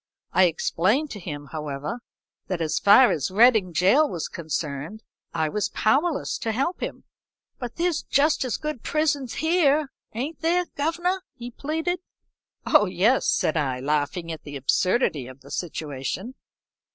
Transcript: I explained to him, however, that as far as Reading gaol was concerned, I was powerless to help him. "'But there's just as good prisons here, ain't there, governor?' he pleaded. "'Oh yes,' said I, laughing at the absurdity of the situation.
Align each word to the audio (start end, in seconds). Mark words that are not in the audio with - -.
I 0.33 0.45
explained 0.45 1.11
to 1.11 1.19
him, 1.19 1.49
however, 1.51 1.99
that 2.47 2.59
as 2.59 2.79
far 2.79 3.11
as 3.11 3.29
Reading 3.29 3.71
gaol 3.71 4.09
was 4.09 4.27
concerned, 4.29 5.03
I 5.31 5.47
was 5.47 5.69
powerless 5.69 6.39
to 6.39 6.51
help 6.51 6.79
him. 6.81 7.03
"'But 7.59 7.75
there's 7.75 8.01
just 8.01 8.43
as 8.43 8.57
good 8.57 8.81
prisons 8.81 9.35
here, 9.35 9.91
ain't 10.15 10.39
there, 10.41 10.65
governor?' 10.75 11.21
he 11.35 11.51
pleaded. 11.51 11.99
"'Oh 12.65 12.87
yes,' 12.87 13.27
said 13.29 13.55
I, 13.55 13.79
laughing 13.79 14.31
at 14.31 14.41
the 14.41 14.55
absurdity 14.55 15.27
of 15.27 15.41
the 15.41 15.51
situation. 15.51 16.33